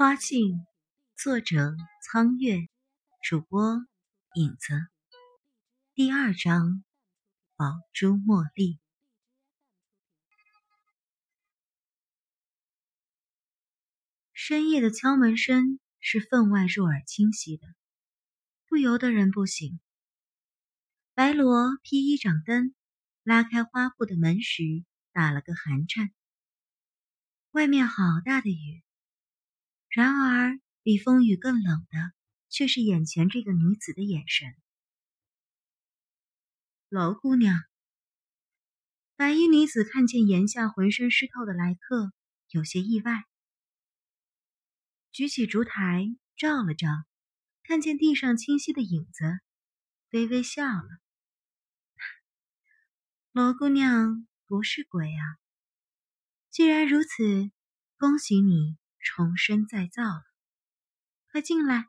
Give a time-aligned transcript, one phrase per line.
[0.00, 0.66] 花镜，
[1.14, 2.70] 作者苍月，
[3.22, 3.84] 主播
[4.34, 4.72] 影子。
[5.92, 6.82] 第二章，
[7.54, 8.80] 宝珠茉莉。
[14.32, 17.66] 深夜的敲门声是分外入耳清晰的，
[18.66, 19.80] 不由得人不醒。
[21.12, 22.74] 白罗披衣掌灯，
[23.22, 24.62] 拉开花布的门时，
[25.12, 26.10] 打了个寒颤。
[27.50, 28.82] 外面好大的雨。
[29.90, 32.12] 然而，比风雨更冷的，
[32.48, 34.54] 却是眼前这个女子的眼神。
[36.88, 37.58] 娄姑娘，
[39.16, 42.12] 白衣女子看见檐下浑身湿透的来客，
[42.50, 43.24] 有些意外，
[45.10, 46.86] 举起烛台照了照，
[47.64, 49.40] 看见地上清晰的影子，
[50.10, 51.00] 微微笑了。
[53.32, 55.22] 罗姑娘不是鬼啊！
[56.48, 57.50] 既然如此，
[57.98, 58.76] 恭喜你。
[59.00, 60.22] 重生再造了，
[61.32, 61.88] 快进来！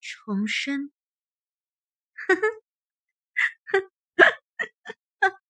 [0.00, 0.92] 重生，
[2.12, 2.34] 呵
[5.20, 5.40] 呵，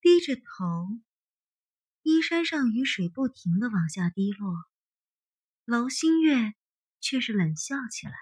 [0.00, 1.00] 低着头，
[2.02, 4.54] 衣衫上雨水不停的往下滴落，
[5.64, 6.54] 楼星月
[7.00, 8.14] 却是冷笑起来：“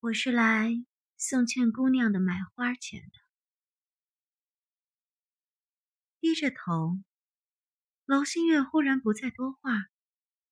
[0.00, 0.70] 我是来
[1.16, 3.18] 送劝姑娘的买花钱的。”
[6.20, 6.98] 低着头，
[8.04, 9.70] 娄新月忽然不再多话，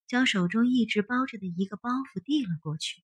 [0.06, 3.03] 将手中一直包着的一个包袱递了过去。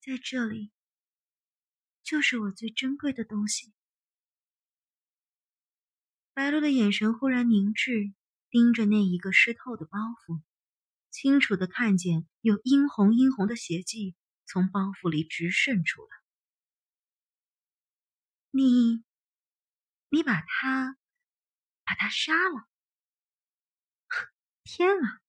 [0.00, 0.72] 在这里，
[2.02, 3.74] 就是我最珍贵的东西。
[6.32, 8.14] 白露的眼神忽然凝滞，
[8.48, 10.40] 盯着那一个湿透的包袱，
[11.10, 16.08] 清楚的看见有殷红殷红的血迹从包袱里直渗出来。
[18.50, 19.04] 你。
[20.14, 20.98] 你把他，
[21.86, 22.68] 把他杀了！
[24.62, 25.22] 天啊！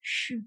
[0.00, 0.44] 是。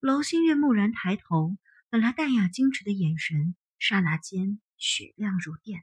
[0.00, 1.56] 娄新月蓦然抬头，
[1.88, 5.82] 本来淡雅矜持的眼神，刹那间雪亮如电。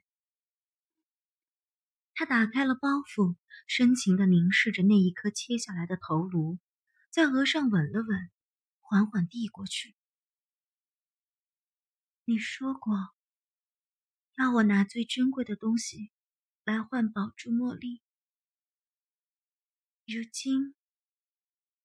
[2.14, 3.36] 他打开了包袱，
[3.66, 6.60] 深情的凝视着那一颗切下来的头颅，
[7.10, 8.30] 在额上吻了吻，
[8.80, 9.96] 缓缓递过去。
[12.26, 13.10] 你说过。
[14.40, 16.14] 让我拿最珍贵的东西
[16.64, 18.02] 来换宝珠茉莉，
[20.06, 20.76] 如今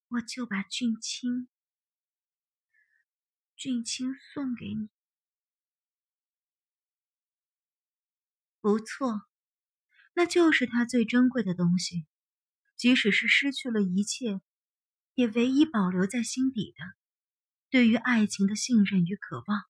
[0.06, 1.48] 我就把俊卿、
[3.56, 4.88] 俊卿送给你。
[8.60, 9.22] 不错，
[10.12, 12.06] 那就是他最珍贵的东西，
[12.76, 14.41] 即使是失去了一切，
[15.14, 16.84] 也唯一保留在心底的，
[17.69, 19.64] 对于爱情的信任与渴望。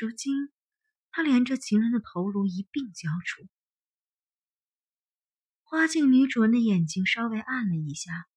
[0.00, 0.55] 如今。
[1.16, 3.48] 他连着情人的头颅一并交出，
[5.62, 8.28] 花镜女主人的眼睛稍微暗了一下，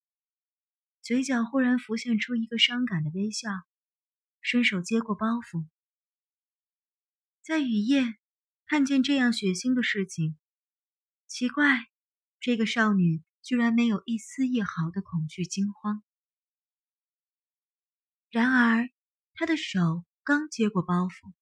[1.02, 3.50] 嘴角忽然浮现出一个伤感的微笑，
[4.40, 5.68] 伸手接过包袱。
[7.42, 8.18] 在雨夜
[8.66, 10.38] 看见这样血腥的事情，
[11.28, 11.90] 奇怪，
[12.40, 16.02] 这个少女居然没有一丝一毫的恐惧惊慌。
[18.30, 18.90] 然而，
[19.34, 21.34] 她的手刚接过包袱。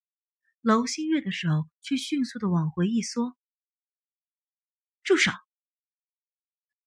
[0.60, 3.36] 娄新月的手却迅速的往回一缩。
[5.04, 5.30] 住手！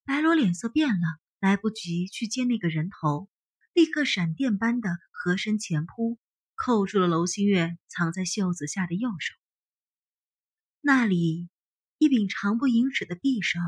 [0.04, 3.30] 白罗脸色变了，来不及去接那个人头，
[3.74, 6.20] 立刻闪电般的合身前扑，
[6.54, 9.34] 扣住了娄新月藏在袖子下的右手。
[10.82, 11.50] 那里
[11.98, 13.60] 一柄长不盈尺的匕首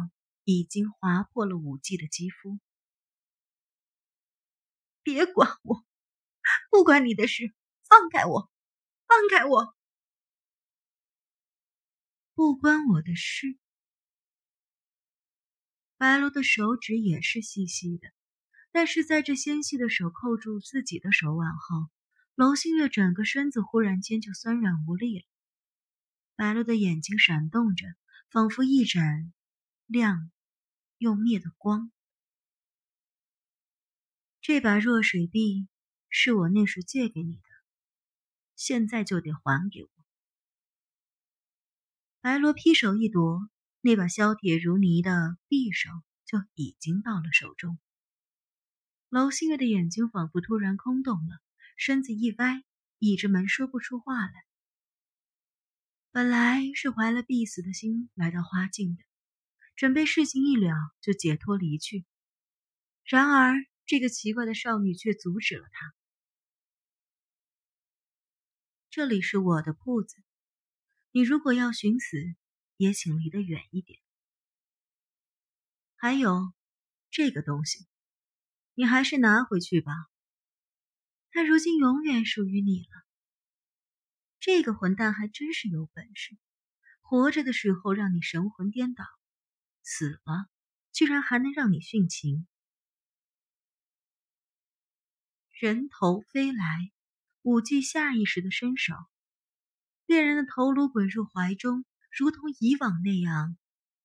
[0.44, 2.60] 已经划破了武技的肌肤。
[5.02, 5.86] 别管我，
[6.70, 7.54] 不关你的事，
[7.88, 8.52] 放开我，
[9.08, 9.76] 放开我！
[12.36, 13.58] 不关我的事。
[15.98, 18.08] 白罗的手指也是细细的，
[18.72, 21.90] 但是在这纤细的手扣住自己的手腕后，
[22.34, 25.26] 娄星月整个身子忽然间就酸软无力了。
[26.36, 27.86] 白罗的眼睛闪动着，
[28.32, 29.32] 仿佛一盏
[29.86, 30.32] 亮
[30.98, 31.92] 又灭的光。
[34.42, 35.68] 这把弱水臂
[36.10, 37.44] 是我那时借给你的，
[38.56, 39.93] 现在就得还给我。
[42.24, 43.50] 白罗劈手一夺，
[43.82, 45.12] 那把削铁如泥的
[45.50, 45.90] 匕首
[46.24, 47.78] 就已经到了手中。
[49.10, 51.42] 娄星月的眼睛仿佛突然空洞了，
[51.76, 52.64] 身子一歪，
[52.98, 54.32] 倚着门说不出话来。
[56.14, 59.04] 本来是怀了必死的心来到花境的，
[59.76, 62.06] 准备事情一了就解脱离去。
[63.04, 63.54] 然而
[63.86, 65.94] 这个奇怪的少女却阻止了他。
[68.90, 70.23] 这里是我的铺子。
[71.16, 72.18] 你如果要寻死，
[72.76, 74.00] 也请离得远一点。
[75.96, 76.52] 还有
[77.12, 77.86] 这个东西，
[78.74, 79.94] 你还是拿回去吧。
[81.30, 83.06] 他如今永远属于你了。
[84.40, 86.36] 这个混蛋还真是有本事，
[87.02, 89.06] 活着的时候让你神魂颠倒，
[89.84, 90.50] 死了
[90.92, 92.48] 居然还能让你殉情。
[95.52, 96.92] 人头飞来，
[97.44, 98.96] 武技下意识的伸手，
[100.06, 103.58] 恋人的头颅滚入怀中，如同以往那样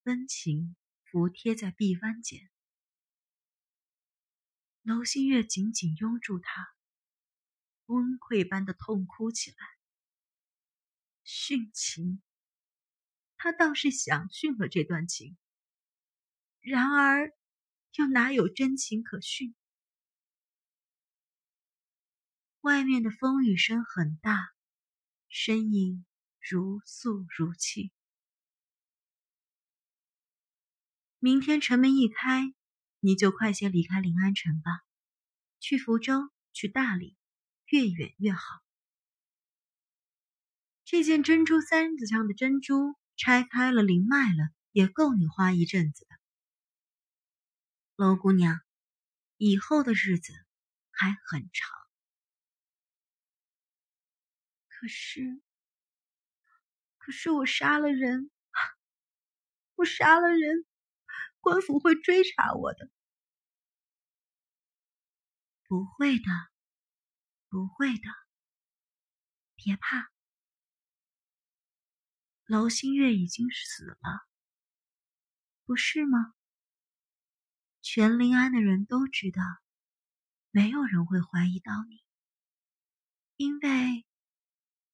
[0.03, 0.75] 温情。
[1.11, 2.51] 服贴在臂弯间，
[4.83, 6.69] 娄新月紧紧拥住他，
[7.87, 9.57] 崩溃般的痛哭起来。
[11.25, 12.21] 殉情，
[13.37, 15.35] 他倒是想殉了这段情，
[16.59, 17.33] 然而
[17.93, 19.55] 又哪有真情可殉？
[22.61, 24.53] 外面的风雨声很大，
[25.29, 26.05] 声音
[26.39, 27.91] 如诉如泣。
[31.19, 32.51] 明天城门一开，
[32.99, 34.71] 你就快些离开临安城吧，
[35.59, 37.15] 去福州，去大理，
[37.67, 38.41] 越远越好。
[40.83, 46.15] 这件珍珠簪子上的珍珠拆开了，零卖了，也够你花一阵子的。
[47.95, 48.59] 娄姑娘，
[49.37, 50.33] 以后的日子
[50.89, 51.88] 还很长。
[54.79, 55.41] 可是，
[56.97, 58.31] 可是我杀了人，
[59.75, 60.65] 我杀了人。
[61.41, 62.89] 官府会追查我的，
[65.67, 66.25] 不会的，
[67.49, 68.03] 不会的，
[69.55, 70.09] 别怕。
[72.45, 73.97] 娄新月已经死了，
[75.65, 76.33] 不是吗？
[77.81, 79.41] 全临安的人都知道，
[80.51, 82.01] 没有人会怀疑到你，
[83.37, 84.05] 因为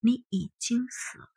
[0.00, 1.28] 你已经死了。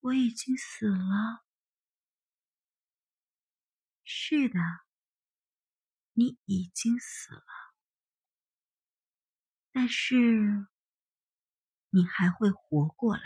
[0.00, 1.44] 我已经死了。
[4.04, 4.58] 是的，
[6.12, 7.42] 你已经死了，
[9.70, 10.66] 但是
[11.90, 13.22] 你还会活过来，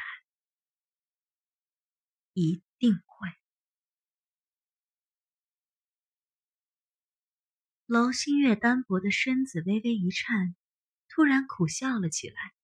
[2.32, 3.28] 一定会。
[7.86, 10.56] 娄新月单薄的身子微微一颤，
[11.14, 12.54] 突然苦笑了起来，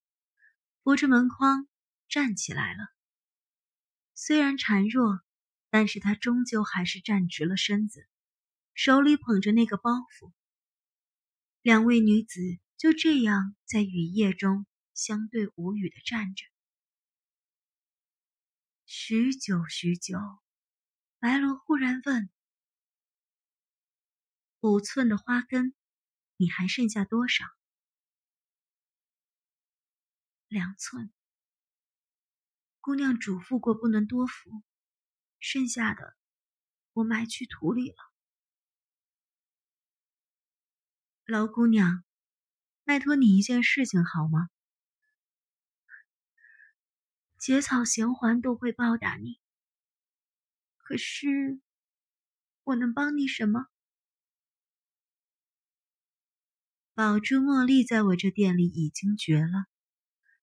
[0.81, 1.67] 扶着门框
[2.07, 2.87] 站起来了。
[4.15, 5.21] 虽然孱弱，
[5.69, 8.07] 但是他终究还是站直了身子，
[8.73, 10.33] 手里捧着那个包袱。
[11.61, 12.41] 两位女子
[12.75, 14.65] 就这样在雨夜中
[14.95, 16.43] 相对无语的站着。
[18.87, 20.17] 许久许久，
[21.19, 22.31] 白罗忽然问
[24.61, 25.75] ：“五寸的花根，
[26.35, 27.45] 你还剩下多少？”
[30.49, 31.11] 两寸。
[32.81, 34.63] 姑娘嘱咐过，不能多服，
[35.39, 36.15] 剩下的
[36.93, 37.97] 我埋去土里了。
[41.25, 42.03] 老姑娘，
[42.83, 44.49] 拜托你一件事情好吗？
[47.37, 49.39] 结草衔环都会报答你，
[50.79, 51.61] 可是
[52.63, 53.67] 我能帮你什么？
[56.95, 59.67] 宝珠茉莉在我这店里已经绝了，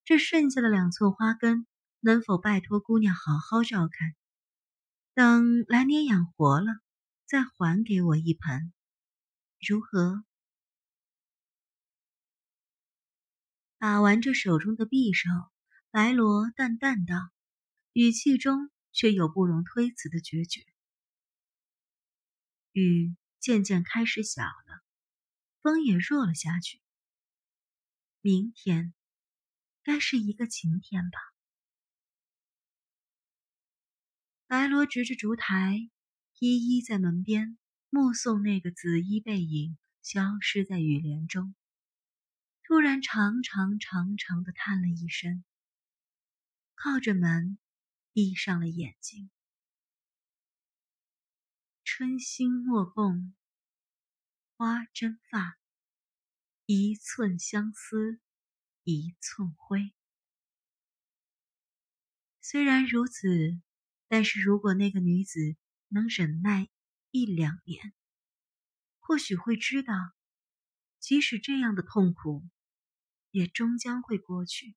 [0.07, 1.67] 这剩下的两簇花根。
[2.01, 4.15] 能否拜托姑娘好好照看，
[5.13, 6.67] 等来年养活了，
[7.25, 8.73] 再还给我一盆，
[9.59, 10.23] 如何？
[13.79, 15.29] 把玩着手中的匕首，
[15.91, 17.17] 白罗淡淡道，
[17.93, 20.65] 语气中却有不容推辞的决绝。
[22.71, 24.85] 雨渐渐开始小了，
[25.61, 26.81] 风也弱了下去。
[28.21, 28.95] 明天
[29.87, 31.19] 该是一个晴天吧。
[34.49, 35.79] 白罗执着烛台，
[36.41, 37.57] 依依在门边
[37.89, 41.55] 目送那个紫衣背影消失在雨帘中。
[42.65, 45.45] 突然，长长长长的叹了一声，
[46.75, 47.57] 靠着门，
[48.13, 49.31] 闭上了眼睛。
[51.85, 53.37] 春心莫共
[54.57, 55.57] 花争发，
[56.65, 58.19] 一寸相思
[58.93, 59.93] 一寸灰。
[62.41, 63.61] 虽然如此。
[64.09, 65.57] 但是如果那个女子
[65.89, 66.69] 能忍耐
[67.11, 67.93] 一两年，
[69.01, 69.93] 或许会知道，
[71.01, 72.49] 即使这样的痛苦，
[73.33, 74.77] 也终将会过去。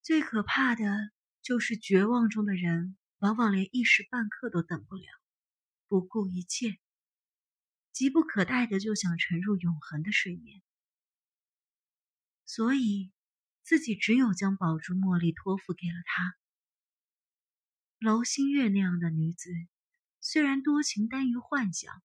[0.00, 1.10] 最可怕的
[1.42, 5.04] 就是绝望中的人，往往连一时半刻都等不了，
[5.88, 6.78] 不顾一切，
[7.92, 10.62] 急不可待的就想沉入永恒的睡眠。
[12.54, 13.10] 所以，
[13.62, 16.36] 自己只有将宝珠茉莉托付给了他。
[17.98, 19.48] 娄星月那样的女子，
[20.20, 22.02] 虽然多情耽于幻想，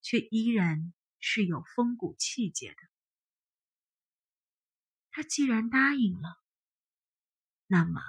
[0.00, 2.76] 却依然是有风骨气节的。
[5.10, 6.40] 他既然答应了，
[7.66, 8.00] 那么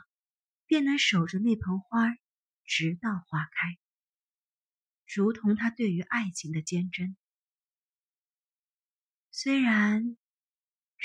[0.68, 2.16] 便能守着那盆花，
[2.64, 3.80] 直到花开，
[5.12, 7.18] 如同他对于爱情的坚贞。
[9.32, 10.16] 虽然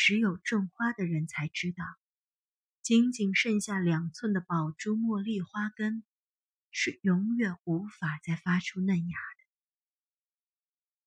[0.02, 1.84] 只有种花的人才知道。
[2.80, 6.02] 仅仅剩下两寸的宝珠茉莉花根，
[6.70, 9.44] 是永远无法再发出嫩芽的。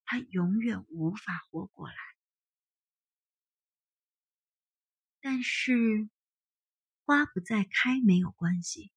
[0.04, 1.96] 它永远无法活过来。
[5.20, 6.08] 但是，
[7.04, 8.92] 花不再开没有关系，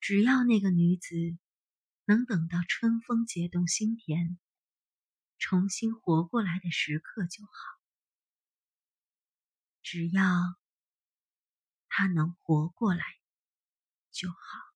[0.00, 1.36] 只要那个女子
[2.06, 4.38] 能等到春风解冻心田，
[5.36, 7.77] 重新活过来的时刻就好。
[9.90, 10.22] 只要。
[11.88, 13.02] 他能活过来
[14.12, 14.67] 就好。